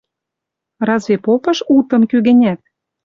[0.87, 2.59] Разве попыш утым кӱ-гӹнят?